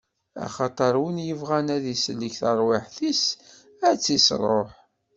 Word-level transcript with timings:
Axaṭer 0.45 0.93
win 1.01 1.17
yebɣan 1.27 1.67
ad 1.75 1.85
isellek 1.93 2.33
taṛwiḥt-is 2.41 3.23
ad 3.87 3.97
tt-isṛuḥ. 3.99 4.69